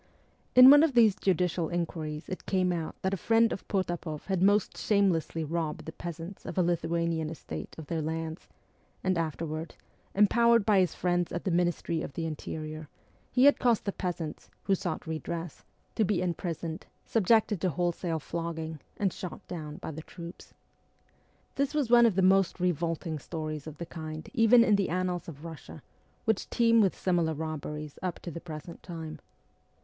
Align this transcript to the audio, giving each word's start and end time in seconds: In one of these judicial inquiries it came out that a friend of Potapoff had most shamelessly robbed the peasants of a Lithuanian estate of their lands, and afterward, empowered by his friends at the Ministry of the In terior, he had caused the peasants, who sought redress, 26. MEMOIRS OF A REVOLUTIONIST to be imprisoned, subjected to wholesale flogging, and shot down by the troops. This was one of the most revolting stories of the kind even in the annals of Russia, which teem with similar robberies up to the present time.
In 0.55 0.71
one 0.71 0.81
of 0.81 0.95
these 0.95 1.15
judicial 1.15 1.69
inquiries 1.69 2.27
it 2.27 2.47
came 2.47 2.71
out 2.73 2.95
that 3.03 3.13
a 3.13 3.17
friend 3.17 3.53
of 3.53 3.67
Potapoff 3.67 4.25
had 4.25 4.41
most 4.41 4.75
shamelessly 4.75 5.43
robbed 5.43 5.85
the 5.85 5.91
peasants 5.91 6.43
of 6.43 6.57
a 6.57 6.63
Lithuanian 6.63 7.29
estate 7.29 7.75
of 7.77 7.85
their 7.85 8.01
lands, 8.01 8.47
and 9.03 9.15
afterward, 9.15 9.75
empowered 10.15 10.65
by 10.65 10.79
his 10.79 10.95
friends 10.95 11.31
at 11.31 11.43
the 11.43 11.51
Ministry 11.51 12.01
of 12.01 12.13
the 12.13 12.25
In 12.25 12.35
terior, 12.35 12.87
he 13.31 13.43
had 13.45 13.59
caused 13.59 13.85
the 13.85 13.91
peasants, 13.91 14.49
who 14.63 14.73
sought 14.73 15.05
redress, 15.05 15.57
26. 15.57 15.59
MEMOIRS 15.59 15.59
OF 15.59 15.69
A 15.69 15.93
REVOLUTIONIST 15.93 15.95
to 15.95 16.05
be 16.05 16.21
imprisoned, 16.23 16.85
subjected 17.05 17.61
to 17.61 17.69
wholesale 17.75 18.19
flogging, 18.19 18.79
and 18.97 19.13
shot 19.13 19.47
down 19.47 19.75
by 19.77 19.91
the 19.91 20.01
troops. 20.01 20.55
This 21.53 21.75
was 21.75 21.91
one 21.91 22.07
of 22.07 22.15
the 22.15 22.23
most 22.23 22.59
revolting 22.59 23.19
stories 23.19 23.67
of 23.67 23.77
the 23.77 23.85
kind 23.85 24.27
even 24.33 24.63
in 24.63 24.77
the 24.77 24.89
annals 24.89 25.27
of 25.27 25.45
Russia, 25.45 25.83
which 26.25 26.49
teem 26.49 26.81
with 26.81 26.97
similar 26.97 27.35
robberies 27.35 27.99
up 28.01 28.17
to 28.21 28.31
the 28.31 28.41
present 28.41 28.81
time. 28.81 29.19